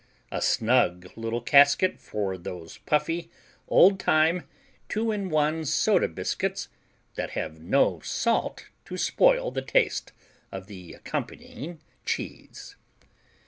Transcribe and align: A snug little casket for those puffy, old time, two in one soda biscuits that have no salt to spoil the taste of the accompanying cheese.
A 0.31 0.41
snug 0.41 1.11
little 1.15 1.41
casket 1.41 1.99
for 1.99 2.35
those 2.35 2.79
puffy, 2.87 3.29
old 3.67 3.99
time, 3.99 4.47
two 4.89 5.11
in 5.11 5.29
one 5.29 5.63
soda 5.63 6.07
biscuits 6.07 6.69
that 7.13 7.29
have 7.37 7.59
no 7.61 7.99
salt 7.99 8.65
to 8.85 8.97
spoil 8.97 9.51
the 9.51 9.61
taste 9.61 10.11
of 10.51 10.65
the 10.65 10.93
accompanying 10.93 11.81
cheese. 12.03 12.75